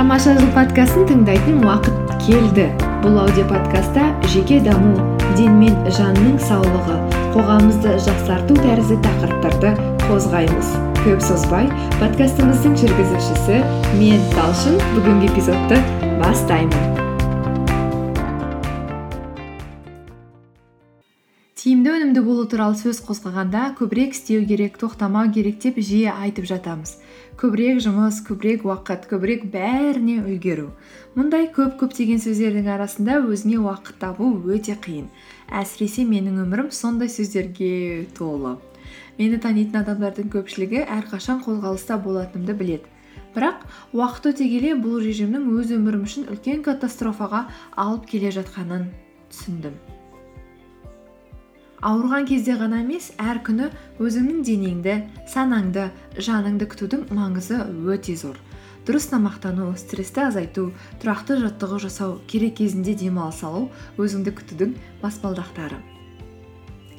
[0.00, 2.70] тамаша жыл подкастын тыңдайтын уақыт келді.
[3.02, 4.94] Бұл аудиоподкастта жеке даму
[5.36, 6.96] ден мен жанның саулығы
[7.34, 9.74] қоғамымызды жақсарту тәрізді тақырыптарды
[10.06, 10.70] қозғаймыз.
[11.02, 11.68] Көп созбай
[11.98, 13.60] подкастымыздың жүргізушісі
[14.00, 14.80] мен талшын.
[14.96, 15.84] Бүгінгі эпизодты
[16.24, 16.99] бастаймын.
[22.00, 26.94] Өнімді болу туралы сөз қозғағанда көбірек істеу керек тоқтамау керек деп жиі айтып жатамыз.
[27.36, 30.70] Көбірек жұмыс көбірек уақыт көбірек бәріне үлгеру.
[31.12, 35.10] Мұндай көп көптеген сөздердің арасында өзіңе уақыт табу өте қиын.
[35.52, 38.56] Әсіресе менің өмірім сондай сөздерге толы.
[39.20, 42.88] Мені танитын адамдардың көпшілігі әрқашан қозғалыста болатынымды біледі.
[43.36, 48.88] Бірақ уақыт өте келе бұл режимнің өз өмірім үшін үлкен катастрофаға алып келе жатқанын
[49.28, 49.99] түсіндім.
[51.80, 53.70] Ауырған кезде ғана емес әр күні
[54.02, 54.96] өзіңнің денеңді
[55.32, 58.36] санаңды жаныңды күтудің маңызы өте зор.
[58.88, 60.70] Дұрыс тамақтану стрессті азайту
[61.02, 63.68] тұрақты жаттығу жасау керек кезінде демалыс алу
[64.00, 65.78] өзіңді күтудің баспалдақтары.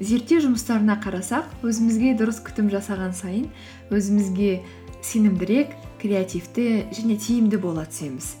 [0.00, 3.48] Зерттеу жұмыстарына қарасақ өзімізге дұрыс күтім жасаған сайын
[3.92, 4.60] өзімізге
[5.04, 8.36] сенімдірек креативті және тиімді бола түсеміз.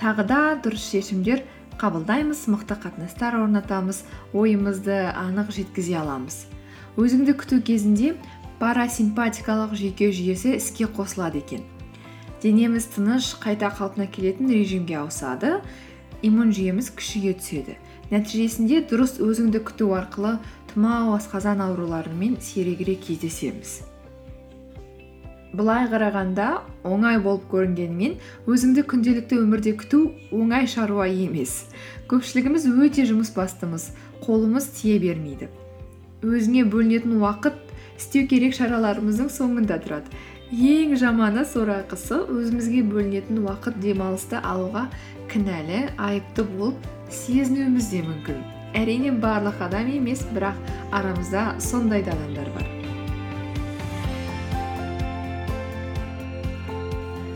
[0.00, 1.42] Тағы да дұрыс шешімдер
[1.80, 4.02] қабылдаймыз мықты қатынастар орнатамыз
[4.36, 6.44] ойымызды анық жеткізе аламыз.
[7.00, 8.14] Өзіңді күту кезінде
[8.60, 11.62] парасимпатикалық жүйке жүйесі іске қосылады екен.
[12.42, 15.60] Денеміз тыныш қайта қалпына келетін режимге ауысады
[16.20, 17.78] иммун жүйеміз күшейе түседі.
[18.12, 20.36] Нәтижесінде дұрыс өзіңді күту арқылы
[20.72, 23.80] тұмау асқазан ауруларымен сирегірек кездесеміз.
[25.56, 26.48] Былай қарағанда
[26.86, 28.16] оңай болып көрінгенімен
[28.50, 30.02] өзіңді күнделікті өмірде күту
[30.34, 31.66] оңай шаруа емес.
[32.10, 33.90] Көпшілігіміз өте жұмыс бастымыз
[34.22, 35.50] қолымыз тие бермейді.
[36.22, 37.58] Өзіңе бөлінетін уақыт
[37.98, 40.14] істеу керек шараларымыздың соңында тұрады.
[40.50, 44.88] Ең жаманы сорақысы өзімізге бөлінетін уақыт демалысты алуға
[45.30, 48.42] кінәлі айыпты болып сезінуіміз де мүмкін.
[48.74, 50.58] Әрине барлық адам емес бірақ
[50.90, 52.79] арамызда сондай да адамдар бар.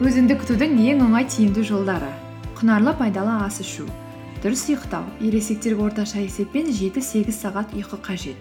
[0.02, 2.08] Өзіңді күтудің ең оңай тиімді жолдары.
[2.58, 3.84] Құнарлы пайдалы ас ішу
[4.42, 8.40] дұрыс ұйықтау ересектерге орташа есеппен жеті сегіз сағат ұйқы қажет.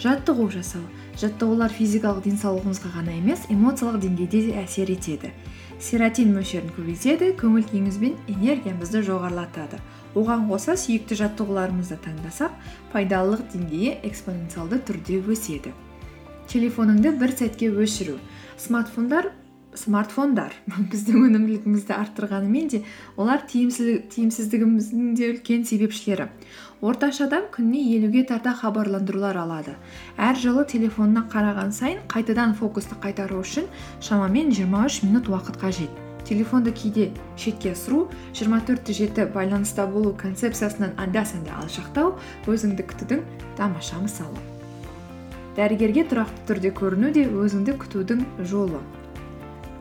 [0.00, 0.80] Жаттығу жасау
[1.20, 5.34] жаттығулар физикалық денсаулығымызға ғана емес эмоциялық деңгейде де әсер етеді.
[5.78, 9.78] Серотин мөлшерін көбейтеді көңіл күйіңіз бен энергиямызды жоғарылатады.
[10.16, 12.56] Оған қоса сүйікті жаттығуларымызды таңдасақ
[12.96, 15.76] пайдалылық деңгейі экспоненциалды түрде өседі.
[16.48, 18.16] Телефоныңды бір сәтке өшіру.
[18.56, 19.34] Смартфондар
[19.76, 20.54] смартфондар
[20.92, 22.80] біздің өнімділігімізді арттырғанымен де
[23.16, 26.30] олар тиімсіздігіміздің де үлкен себепшілері.
[26.84, 29.76] Орташа адам күніне елуге тарта хабарландырулар алады.
[30.20, 33.70] Әр жолы телефонына қараған сайын қайтадан фокусты қайтару үшін
[34.00, 35.88] шамамен 23 минут уақыт қажет.
[36.26, 42.16] Телефонды кейде шетке ысыру 24 жеті байланыста болу концепциясынан анда санда алшақтау
[42.50, 43.22] өзіңді күтудің
[43.56, 44.42] тамаша мысалы.
[45.56, 48.82] Дәрігерге тұрақты түрде көріну де өзіңді күтудің жолы.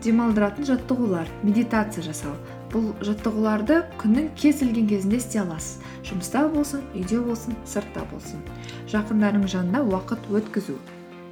[0.03, 2.33] Демалдыратын жаттығулар медитация жасау.
[2.73, 5.79] Бұл жаттығуларды күннің кез келген кезінде істей аласыз.
[6.09, 8.43] Жұмыста болсын үйде болсын сыртта болсын.
[8.91, 10.75] Жақындарың жанында уақыт өткізу.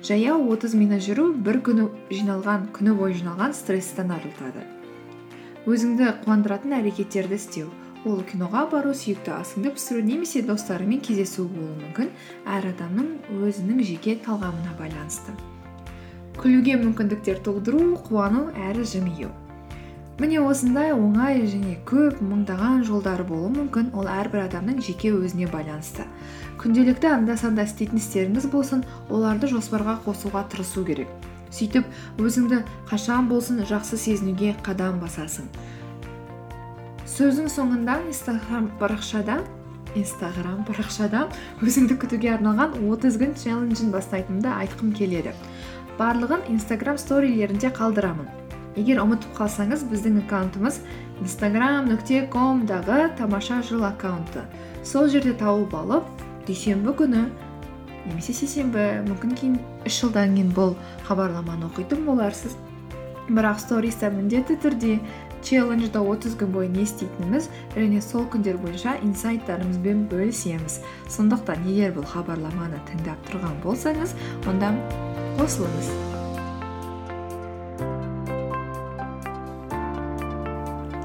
[0.03, 4.66] Жаяу отыз минут жүру бір күні жиналған күні бойы жиналған стресстен арылтады.
[5.63, 7.69] Өзіңді қуандыратын әрекеттерді істеу.
[8.03, 12.12] Ол киноға бару сүйікті асыңды пісіру немесе достарыңмен кездесу болуы мүмкін.
[12.44, 13.13] Әр адамның
[13.47, 15.31] өзінің жеке талғамына байланысты.
[16.40, 19.32] Күлуге мүмкіндіктер тудыру қуану әрі жымию
[20.22, 23.90] міне осындай оңай және көп мыңдаған жолдары болуы мүмкін.
[23.98, 26.06] Ол әрбір адамның жеке өзіне байланысты.
[26.62, 31.10] Күнделікті анда санда істейтін істеріңіз болсын оларды жоспарға қосуға тырысу керек.
[31.54, 31.90] Сөйтіп
[32.22, 35.50] өзіңді қашан болсын жақсы сезінуге қадам басасың.
[37.10, 39.42] Сөздің соңында инстаграм парақшада
[39.98, 41.28] инстаграм парақшада
[41.62, 45.36] өзіңді күтуге арналған отыз күн челленджін бастайтынымды айтқым келеді.
[46.00, 48.28] Барлығын инстаграм сторилерінде қалдырамын.
[48.80, 50.79] Егер ұмытып қалсаңыз біздің аккаунтымыз
[51.22, 54.47] инстаграм нүкте комдағы тамаша жыл аккаунты.
[54.84, 57.28] Сол жерде тауып алып дүйсенбі күні
[58.08, 60.73] немесе сейсенбі мүмкін кейін үш жылдан кейін бұл
[61.08, 62.58] хабарламаны оқитын боларсыз.
[63.29, 64.97] Бірақ сториста міндетті түрде
[65.43, 70.79] челленджда отыз күн бойы не істейтініміз және сол күндер бойынша инсайттарымызбен бөлісеміз
[71.11, 74.16] сондықтан егер бұл хабарламаны тыңдап тұрған болсаңыз
[74.49, 74.72] онда
[75.37, 75.93] қосылыңыз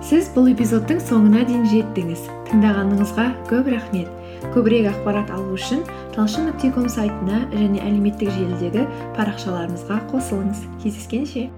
[0.08, 4.08] сіз бұл эпизодтың соңына дейін жеттіңіз тыңдағаныңызға көп рахмет
[4.54, 5.82] көбірек ақпарат алу үшін
[6.14, 8.86] талшын нүкте ком сайтына және әлеуметтік желідегі
[9.18, 11.48] парақшаларымызға қосылыңыз кездескенше